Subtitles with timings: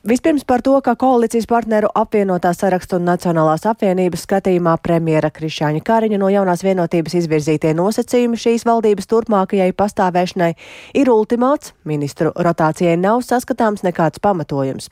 [0.00, 6.16] Vispirms par to, ka koalīcijas partneru apvienotā sarakstu un Nacionālās apvienības skatījumā premjera Krišāņa Kariņa
[6.22, 10.48] no jaunās vienotības izvirzītie nosacījumi šīs valdības turpmākajai pastāvēšanai
[10.96, 14.88] ir ultimāts, ministru rotācijai nav saskatāms nekāds pamatojums.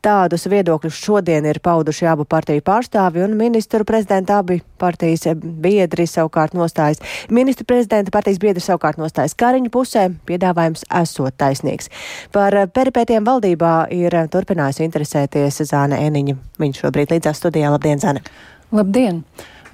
[0.00, 6.56] Tādus viedokļus šodien ir pauduši abu partiju pārstāvi un ministru prezidenta abi partijas biedri savukārt
[6.56, 7.04] nostājas.
[7.28, 11.92] Ministru prezidenta partijas biedri savukārt nostājas Kariņu pusē, piedāvājums esot taisnīgs.
[12.32, 14.16] Par peripētiem valdībā ir
[14.46, 16.38] turpinājusi interesēties Zāne Eniņa.
[16.62, 17.70] Viņš šobrīd līdzās studijā.
[17.74, 18.22] Labdien, Zāne!
[18.72, 19.24] Labdien!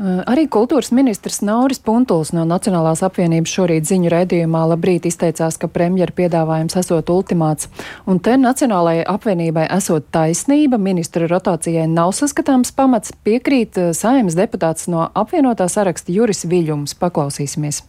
[0.02, 5.68] Uh, arī kultūras ministrs Nauris Puntuls no Nacionālās apvienības šorīt ziņu redzījumā labrīt izteicās, ka
[5.68, 7.68] premjera piedāvājums esot ultimāts.
[8.08, 14.88] Un te Nacionālajai apvienībai esot taisnība, ministra rotācijai nav saskatāms pamats, piekrīt uh, saimas deputāts
[14.88, 16.96] no apvienotā saraksta Juris Viļums.
[16.96, 17.84] Paklausīsimies!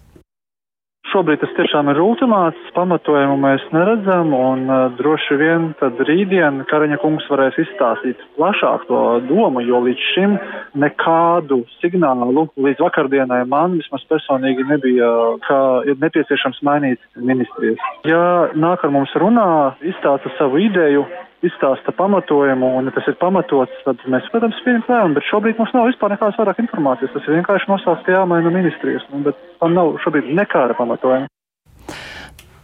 [1.13, 6.97] Šobrīd tas tiešām ir ultimāts, pamatojumu mēs neredzam, un uh, droši vien tad rītdien Karaņa
[7.03, 10.33] kungs varēs izstāstīt plašāk to domu, jo līdz šim
[10.81, 15.11] nekādu signālu līdz vakardienai man vismaz personīgi nebija,
[15.45, 17.85] ka ir nepieciešams mainīt ministrijas.
[18.09, 21.05] Ja nāk ar mums runā, izstāsta savu ideju,
[21.47, 25.75] izstāsta pamatojumu, un ja tas ir pamatots, tad mēs, protams, pieņemam lēmumu, bet šobrīd mums
[25.75, 27.13] nav vispār nekādas vairāk informācijas.
[27.15, 31.29] Tas ir vienkārši nosausts, ka jāmaina ministrijas, nu, bet tam nav šobrīd nekāda pamatojuma.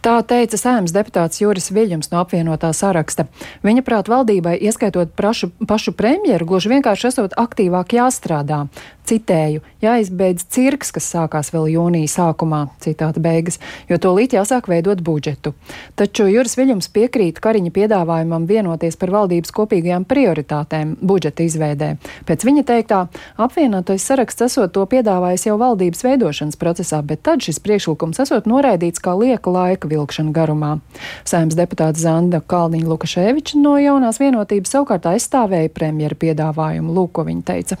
[0.00, 3.26] Tā teica sēmas deputāts Juris Viļņums no apvienotā saraksta.
[3.60, 8.62] Viņa prāt valdībai, ieskaitot prašu, pašu premjeru, gluži vienkārši esot aktīvāk jāstrādā.
[9.08, 13.58] Citēju, jāizbeidz cirks, kas sākās vēl jūnija sākumā, citāta beigas,
[13.90, 15.54] jo to līdz jāsāk veidot budžetu.
[15.98, 21.90] Taču Juris Viļņums piekrīt Kariņa piedāvājumam vienoties par valdības kopīgajām prioritātēm budžeta izveidē.
[22.28, 23.00] Pēc viņa teiktā,
[23.40, 29.02] apvienotais saraksts esot to piedāvājis jau valdības veidošanas procesā, bet tad šis priekšlikums esot noraidīts
[29.02, 30.76] kā lieka laika vilkšana garumā.
[31.24, 36.94] Saimnes deputāts Zanda Kalniņa Lukaševiča no jaunās vienotības savukārt aizstāvēja premjera piedāvājumu.
[36.94, 37.80] Lūk, ko viņa teica.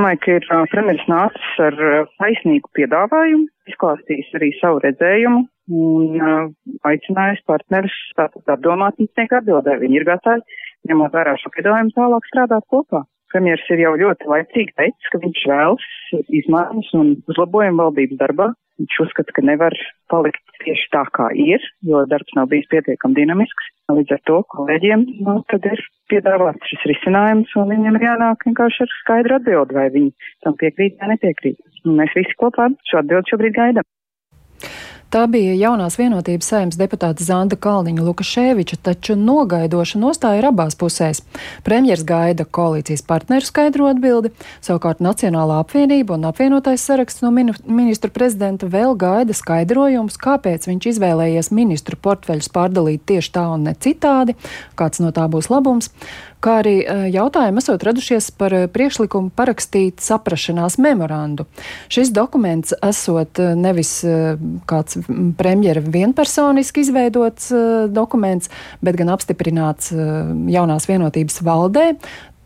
[0.00, 1.74] Domāju, ka ir premjeras nācis ar
[2.22, 5.42] taisnīgu piedāvājumu, izklāstījis arī savu redzējumu
[5.76, 6.22] un
[6.88, 9.74] aicinājis partnerus tātad apdomāt sniegt atbildē.
[9.82, 10.56] Viņi ir gatavi,
[10.88, 13.02] ņemot vērā šo piedāvājumu, tālāk strādāt kopā.
[13.28, 15.84] Premjeras ir jau ļoti laicīgi teicis, ka viņš vēlas
[16.40, 18.48] izmaiņas un uzlabojumu valdības darbā.
[18.80, 19.74] Viņš uzskata, ka nevar
[20.08, 23.68] palikt tieši tā, kā ir, jo darbs nav bijis pietiekami dinamisks.
[23.92, 25.82] Līdz ar to kolēģiem nu, ir
[26.12, 30.96] piedāvāts šis risinājums, un viņiem ir jānāk vienkārši ar skaidru atbildi, vai viņi tam piekrīt
[31.00, 31.60] vai nepiekrīt.
[31.84, 33.88] Un mēs visi kopā šo atbildi šobrīd gaidām.
[35.10, 41.24] Tā bija jaunās vienotības saimnes deputāta Zanda Kalniņa Lukaševiča, taču nogaidoša nostāja ir abās pusēs.
[41.66, 44.30] Premjers gaida koalīcijas partneru skaidro atbildi,
[44.62, 51.50] savukārt Nacionālā apvienība un apvienotais saraksts no ministru prezidenta vēl gaida skaidrojumus, kāpēc viņš izvēlējies
[51.58, 54.38] ministru portfeļus pārdalīt tieši tā un ne citādi,
[54.78, 55.90] kāds no tā būs labums
[56.44, 61.46] kā arī e, jautājumi esot radušies par e, priekšlikumu parakstīt saprašanās memorandu.
[61.92, 63.92] Šis dokuments esot e, nevis
[64.70, 64.99] kāds
[65.38, 67.50] premjera vienpersoniski izveidots
[67.92, 68.50] dokuments,
[68.84, 69.92] bet gan apstiprināts
[70.50, 71.86] jaunās vienotības valdē.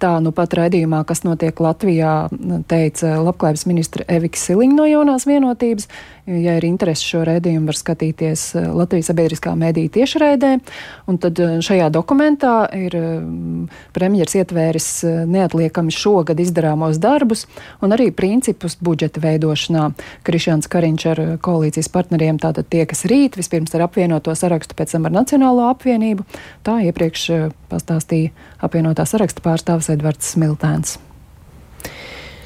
[0.02, 2.26] Tā nu pat raidījumā, kas notiek Latvijā,
[2.68, 5.86] teica labklājības ministra Evika Siliņa no jaunās vienotības.
[6.24, 10.52] Ja ir interesi šo rēdījumu, var skatīties eh, Latvijas sabiedriskā mēdīja tiešraidē.
[11.12, 17.44] Un tad eh, šajā dokumentā ir mm, premjers ietvēris eh, neatliekami šogad izdarāmos darbus
[17.84, 19.90] un arī principus budžeta veidošanā.
[20.24, 25.18] Krišāns Kariņš ar koalīcijas partneriem tātad tiekas rīt, vispirms ar apvienoto sarakstu, pēc tam ar
[25.20, 26.24] Nacionālo apvienību.
[26.64, 27.28] Tā iepriekš
[27.68, 28.32] pastāstīja
[28.64, 30.98] apvienotā saraksta pārstāvis Edvards Smiltēns.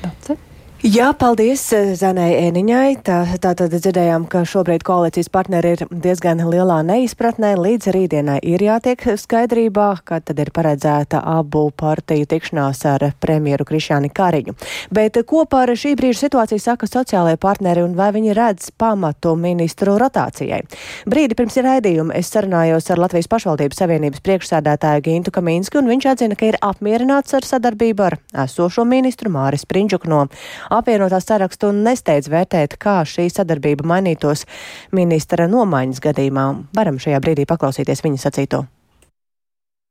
[0.03, 0.47] That's it.
[0.78, 3.00] Jā, paldies eh, Zanai Ēniņai.
[3.03, 7.56] Tā, tā tad dzirdējām, ka šobrīd koalīcijas partneri ir diezgan lielā neizpratnē.
[7.59, 14.12] Līdz rītdienai ir jātiek skaidrībā, kad tad ir paredzēta abu partiju tikšanās ar premjeru Krišāni
[14.15, 14.55] Kariņu.
[14.94, 19.99] Bet ko par šī brīža situāciju saka sociālajie partneri un vai viņi redz pamatu ministru
[19.99, 20.62] rotācijai?
[21.10, 26.39] Brīdi pirms raidījuma es sarunājos ar Latvijas pašvaldības savienības priekšsēdētāju Gintu Kamīnsku, un viņš atzina,
[26.39, 30.22] ka ir apmierināts ar sadarbību ar esošo ministru Māris Prindžuku no
[30.70, 34.47] apvienotā sarakstu un nesteidz vērtēt, kā šī sadarbība mainītos
[34.92, 36.48] ministra nomaiņas gadījumā.
[36.76, 38.66] Varam šajā brīdī paklausīties viņa sacīto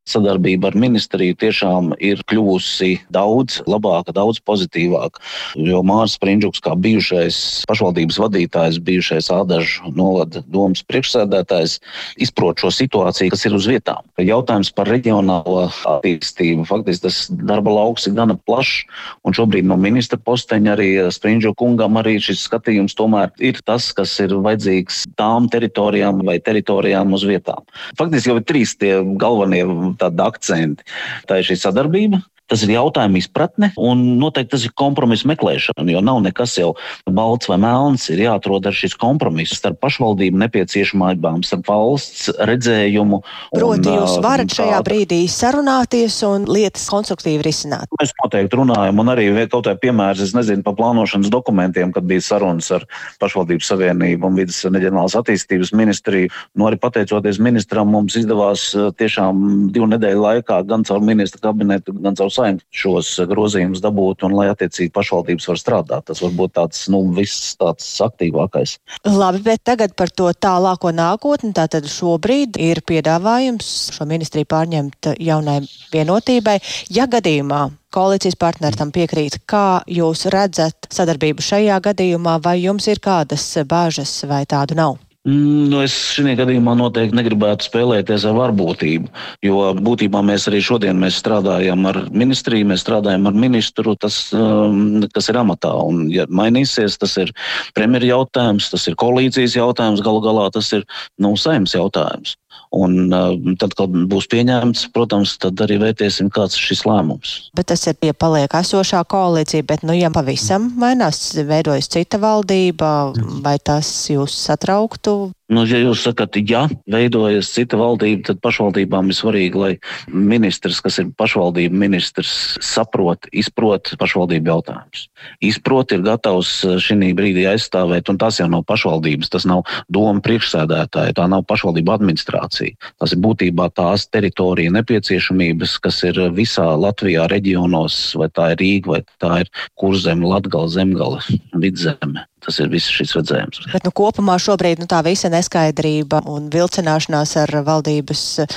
[0.07, 5.21] sadarbība ar ministriju tiešām ir kļuvusi daudz labāka, daudz pozitīvāka.
[5.59, 7.39] Jo Mārcis Sprindžuks, kā bijušais
[7.69, 11.77] pašvaldības vadītājs, bijušais Ādažu novada domas priekšsēdētājs,
[12.23, 14.05] izprot šo situāciju, kas ir uz vietām.
[14.21, 18.85] Jautājums par reģionālo attīstību, faktiski tas darba lauks ir gana plašs,
[19.27, 24.15] un šobrīd no ministra posteņa arī Sprindžu kungam arī šis skatījums tomēr ir tas, kas
[24.23, 27.65] ir vajadzīgs tām teritorijām vai teritorijām uz vietām.
[27.99, 29.63] Faktiski jau ir trīs tie galvenie
[30.01, 30.87] tādi akcenti.
[31.29, 35.83] Tā ir šī sadarbība, Tas ir jautājuma izpratne, un noteikti tas ir kompromisa meklēšana.
[35.91, 36.69] Jo nav nekas jau
[37.11, 38.07] balts vai melns.
[38.13, 43.19] Ir jāatrod ar šis kompromiss starp pašvaldību nepieciešamībām, starp valsts redzējumu.
[43.51, 47.91] Proti, un, jūs varat šajā brīdī sarunāties un lietas konstruktīvi risināt.
[47.99, 52.23] Mēs noteikti runājam, un arī kaut kā piemērs, es nezinu, pa plānošanas dokumentiem, kad bija
[52.23, 52.87] sarunas ar
[53.21, 56.31] pašvaldības savienību un vidas neģenerālas attīstības ministriju.
[56.55, 62.15] Nu, arī pateicoties ministram, mums izdevās tiešām divu nedēļu laikā gan caur ministra kabinetu, gan
[62.15, 66.07] caur saimtu šos grozījumus dabūt un lai attiecīgi pašvaldības var strādāt.
[66.09, 68.77] Tas var būt tāds, nu, viss tāds aktīvākais.
[69.07, 71.53] Labi, bet tagad par to tālāko nākotni.
[71.57, 75.59] Tātad šobrīd ir piedāvājums šo ministriju pārņemt jaunai
[75.93, 76.59] vienotībai.
[76.93, 79.39] Ja gadījumā koalīcijas partneri tam piekrīt.
[79.49, 84.97] Kā jūs redzat sadarbību šajā gadījumā, vai jums ir kādas bāžas vai tādu nav?
[85.27, 89.09] Mm, nu, es šajā gadījumā noteikti negribētu spēlēties ar varbūtību,
[89.43, 95.03] jo būtībā mēs arī šodien mēs strādājam ar ministriju, mēs strādājam ar ministru, tas, um,
[95.11, 95.73] kas ir amatā.
[95.83, 97.35] Un, ja mainīsies, tas ir
[97.75, 100.87] premjeras jautājums, tas ir koalīcijas jautājums, galu galā tas ir
[101.19, 102.37] nu, saimnes jautājums.
[102.75, 103.31] Un uh,
[103.61, 107.35] tad, kad būs pieņemts, protams, tad arī vērtēsim, kāds ir šis lēmums.
[107.55, 113.13] Bet tas ir pie paliek esošā koalīcija, bet, nu, ja pavisam mainās, veidojas cita valdība,
[113.45, 115.17] vai tas jūs satrauktu?
[115.47, 119.69] Nu, ja jūs sakat, ja veidojas cita valdība, tad pašvaldībām ir svarīgi, lai
[120.11, 125.05] ministrs, kas ir pašvaldība ministrs, saprot, izprot pašvaldību jautājumus.
[125.47, 126.51] Izprot, ir gatavs
[126.83, 131.95] šī brīdī aizstāvēt, un tas jau nav pašvaldības, tas nav doma priekšsēdētāja, tā nav pašvaldība
[131.95, 132.75] administrācija.
[132.99, 138.97] Tas ir būtībā tās teritorija nepieciešamības, kas ir visā Latvijā reģionos, vai tā ir Rīga,
[138.97, 141.23] vai tā ir Kurzeme, Latgala, Zemgala,
[141.55, 142.27] Vidzeme.
[142.47, 143.65] Tas ir viss šis redzējums.
[143.73, 148.53] Bet nu, kopumā šobrīd nu, tā visa neskaidrība un vilcināšanās ar valdības eh,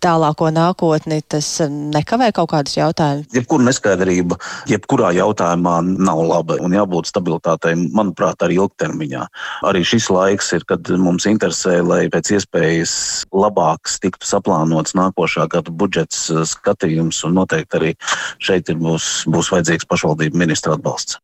[0.00, 3.28] tālāko nākotni, tas eh, nekavē kaut kādus jautājumus.
[3.36, 4.38] Jebkura neskaidrība,
[4.72, 9.26] jebkurā jautājumā nav laba un jābūt stabilitātei, manuprāt, arī ilgtermiņā.
[9.68, 12.96] Arī šis laiks ir, kad mums interesē, lai pēc iespējas
[13.36, 17.94] labāks tiktu saplānots nākošā gada budžets eh, skatījums, un noteikti arī
[18.40, 21.20] šeit ir, būs, būs vajadzīgs pašvaldību ministra atbalsts.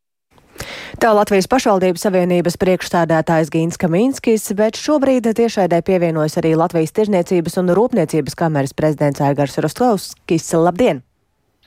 [1.02, 7.72] Tā Latvijas pašvaldības savienības priekšstādātājs Gīns Kaminskis, bet šobrīd tiešraidē pievienojas arī Latvijas tirzniecības un
[7.76, 10.46] rūpniecības kameras prezidents Aigars Rostovskis.
[10.54, 11.02] Labdien!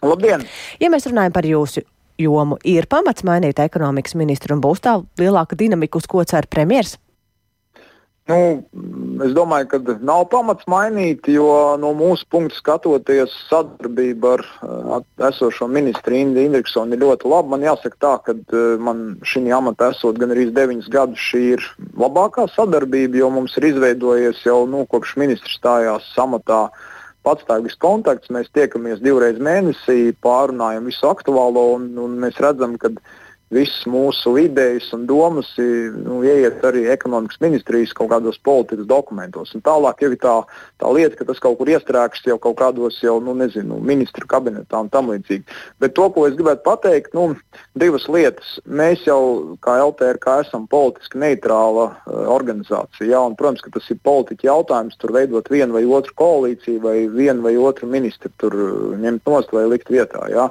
[0.05, 0.45] Labdien!
[0.79, 1.83] Ja mēs runājam par jūsu
[2.21, 6.95] jomu, ir pamats mainīt ekonomikas ministru un būs tā lielāka dinamika, uz ko cer premjers?
[8.25, 8.37] Nu,
[9.21, 11.45] es domāju, ka nav pamats mainīt, jo
[11.77, 14.95] no mūsu punkta skatoties, sadarbība ar uh,
[15.27, 17.51] esošo ministru Indi Indriksonu ir ļoti laba.
[17.53, 21.67] Man jāsaka tā, ka uh, man šī amata esot gan arī 9 gadus, šī ir
[22.01, 26.63] labākā sadarbība, jo mums ir izveidojies jau nu, kopš ministrs stājās amatā
[27.29, 28.33] patstāvīgs kontakts.
[28.33, 32.89] Mēs tiekamies divreiz mēnesī, pārunājam visu aktuālo un, un mēs redzam, ka
[33.53, 39.53] visas mūsu idejas un domas nu, ieiet arī ekonomikas ministrijas kaut kādos politikas dokumentos.
[39.55, 40.35] Un tālāk jau ir tā,
[40.81, 44.81] tā lieta, ka tas kaut kur iestrēgst jau kaut kādos jau, nu, nezinu, ministru kabinetā
[44.81, 45.45] un tam līdzīgi.
[45.83, 47.27] Bet to, ko es gribētu pateikt, nu,
[47.77, 48.55] divas lietas.
[48.65, 53.11] Mēs jau kā LTRK esam politiski neitrāla uh, organizācija.
[53.11, 56.97] Jā, un, protams, ka tas ir politiķa jautājums, tur veidot vienu vai otru koalīciju vai
[57.11, 58.57] vienu vai otru ministru tur
[59.01, 60.25] ņemt nost vai likt vietā.
[60.33, 60.49] Jā.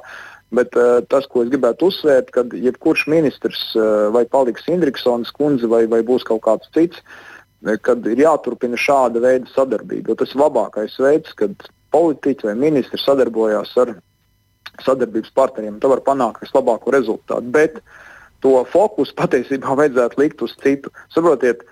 [0.55, 5.67] Bet uh, tas, ko es gribētu uzsvērt, kad jebkurš ministrs, uh, vai paliks Indriksons kundze,
[5.71, 10.13] vai, vai būs kaut kāds cits, uh, kad ir jāturpina šāda veida sadarbība.
[10.13, 13.95] Jo tas ir labākais veids, kad politiķi vai ministri sadarbojās ar
[14.85, 15.79] sadarbības partneriem.
[15.79, 17.51] Tā var panākt vislabāko rezultātu.
[17.55, 17.79] Bet
[18.43, 20.93] to fokusu patiesībā vajadzētu likt uz citu.
[21.15, 21.65] Saprotiet,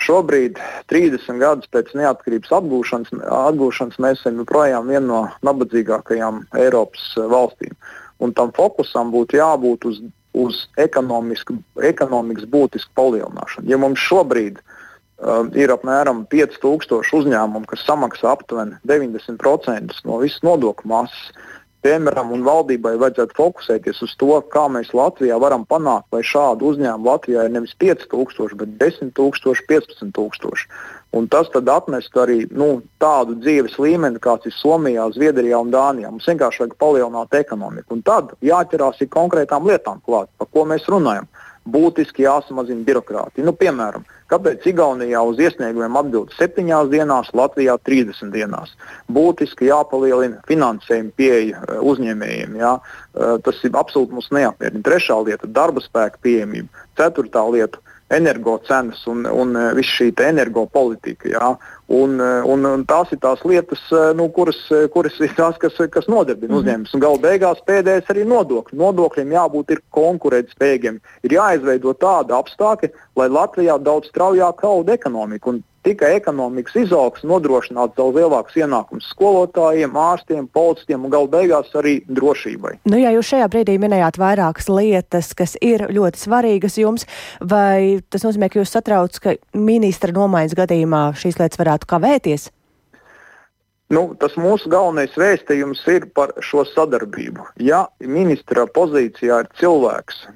[0.00, 0.56] Šobrīd,
[0.88, 7.74] 30 gadus pēc neatkarības atgūšanas, atgūšanas mēs esam joprojām viena no nabadzīgākajām Eiropas valstīm
[8.20, 10.00] un tam fokusam būtu jābūt uz,
[10.36, 13.68] uz ekonomikas būtisku palielināšanu.
[13.70, 20.92] Ja mums šobrīd uh, ir apmēram 5000 uzņēmumu, kas samaksā aptuveni 90% no visas nodokļu
[20.92, 21.32] masas,
[21.80, 27.08] Piemēram, un valdībai vajadzētu fokusēties uz to, kā mēs Latvijā varam panākt, lai šādu uzņēmumu
[27.08, 30.66] Latvijā ir nevis 5000, bet 10 000, 15 000.
[31.16, 36.12] Un tas atnestu arī nu, tādu dzīves līmeni, kāds ir Somijā, Zviedrijā un Dānijā.
[36.12, 37.96] Mums vienkārši vajag palielināt ekonomiku.
[37.96, 41.26] Un tad jāķerās pie konkrētām lietām, klāt, par ko mēs runājam.
[41.64, 43.44] Būtiski jāsamazina birokrātija.
[43.44, 48.74] Nu, piemēram, kāpēc Igaunijā uz iesniegumiem atbild 7 dienās, Latvijā 30 dienās?
[49.12, 52.58] Būtiski jāpalielina finansējuma pieeja eh, uzņēmējiem.
[52.62, 52.74] Jā.
[52.80, 54.84] Eh, tas ir absolūti mums neapmierina.
[54.86, 56.86] Trešā lieta- darba spēka pieejamība.
[56.98, 61.30] Ceturtā lieta energo cenas un, un e, viss šī energopolitika.
[61.30, 61.50] Jā.
[61.90, 63.80] Un, un, un tās ir tās lietas,
[64.14, 64.60] nu, kuras,
[64.94, 66.58] kuras ir tās, kas, kas nodarbina mm.
[66.60, 66.92] uzņēmumus.
[67.02, 68.78] Galu beigās pēdējais arī nodokļi.
[68.78, 71.00] Nodokļiem jābūt konkurētspējīgiem.
[71.26, 75.50] Ir jāizveido tāda apstākļa, lai Latvijā daudz straujāk auga ekonomika.
[75.50, 81.98] Un tikai ekonomikas izaugsme nodrošināt daudz lielākus ienākumus skolotājiem, ārstiem, policistiem un galu beigās arī
[82.10, 82.76] drošībai.
[82.90, 87.08] Nu, ja jūs šajā brīdī minējāt vairākas lietas, kas ir ļoti svarīgas jums,
[87.40, 92.50] vai tas nozīmē, ka jūs satrauc, ka ministra nomaiņas gadījumā šīs lietas varētu kavēties?
[93.90, 97.48] Nu, tas mūsu galvenais vēstījums ir par šo sadarbību.
[97.58, 100.28] Ja ministra pozīcijā ir cilvēks,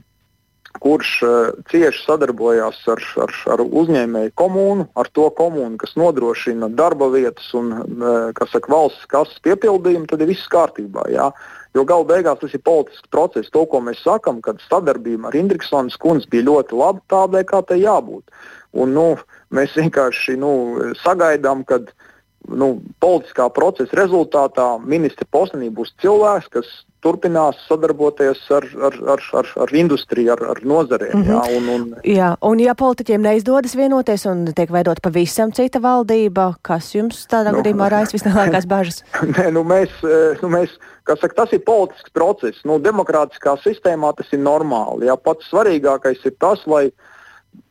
[0.83, 1.33] kurš uh,
[1.71, 7.71] cieši sadarbojās ar, ar, ar uzņēmēju komūnu, ar to komūnu, kas nodrošina darba vietas un
[7.75, 11.07] uh, saka, valsts kases piepildījumu, tad ir viss kārtībā.
[11.15, 11.31] Jā.
[11.75, 13.51] Jo galu beigās tas ir politisks process.
[13.55, 17.81] To, ko mēs sakām, kad sadarbība ar Indriksons kundzi bija ļoti laba, tādai kā tai
[17.83, 18.31] jābūt.
[18.75, 19.07] Un, nu,
[19.55, 20.53] mēs vienkārši nu,
[21.03, 21.81] sagaidām, ka
[22.51, 26.71] nu, politiskā procesa rezultātā ministra postenī būs cilvēks, kas
[27.05, 31.15] turpinās sadarboties ar, ar, ar, ar, ar industriju, ar, ar nozarēm.
[31.19, 31.35] Mm -hmm.
[31.35, 31.87] jā, un, un...
[32.09, 37.53] jā, un ja politiķiem neizdodas vienoties un tiek veidot pavisam cita valdība, kas jums tādā
[37.53, 39.03] nu, gadījumā raisa vislielākās bažas?
[39.37, 42.65] Nē, nu mēs, eh, nu mēs, saka, tas ir politisks process.
[42.65, 45.11] Nu, demokrātiskā sistēmā tas ir normāli.
[45.11, 46.89] Jā, pats svarīgākais ir tas, lai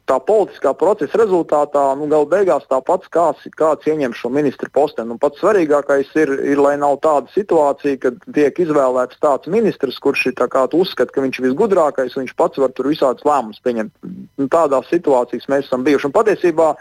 [0.10, 5.14] tā politiskā procesa rezultātā, nu, galu beigās tāpats kāds, kāds ieņem šo ministru posteni.
[5.14, 10.28] Nu, pats svarīgākais ir, ir, lai nav tāda situācija, kad tiek izvēlēts tāds ministrs, kurš
[10.32, 10.36] ir
[10.74, 13.96] uzskata, ka viņš ir visgudrākais un viņš pats var tur visādus lēmumus pieņemt.
[14.42, 16.10] Nu, tādās situācijās mēs esam bijuši.
[16.10, 16.74] Un patiesībā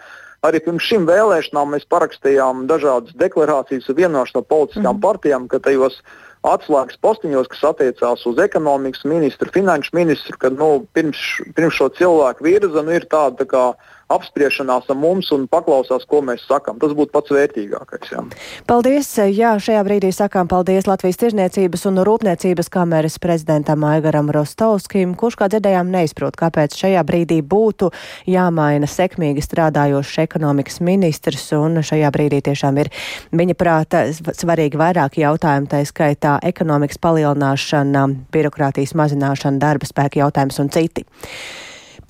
[0.42, 5.62] arī pirms šīm vēlēšanām mēs parakstījām dažādas deklarācijas un vienošanos no politiskām mm partijām, ka
[5.62, 6.02] tajos
[6.46, 11.20] atslēgas postiņos, kas attiecās uz ekonomikas ministru, finanšu ministru, kad nu, pirms,
[11.56, 13.64] pirms šo cilvēku virza nu, ir tāda tā kā
[14.12, 16.78] apspriešanās ar mums un paklausās, ko mēs sakām.
[16.82, 18.12] Tas būtu pats vērtīgākais.
[18.12, 18.24] Jā.
[18.68, 19.10] Paldies!
[19.32, 25.48] Jā, šajā brīdī sakām paldies Latvijas Tirzniecības un Rūpniecības kameras prezidentam Aigaram Rostovskim, kurš, kā
[25.52, 27.90] dzirdējām, neizprot, kāpēc šajā brīdī būtu
[28.30, 32.92] jāmaina sekmīgi strādājošs ekonomikas ministrs, un šajā brīdī tiešām ir
[33.32, 40.72] viņa prāta svarīgi vairāki jautājumi, tā skaitā ekonomikas palielināšana, birokrātijas mazināšana, darba spēka jautājums un
[40.72, 41.06] citi.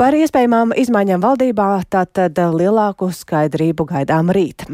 [0.01, 4.65] Par iespējamām izmaiņām valdībā tātad lielāku skaidrību gaidām rīt.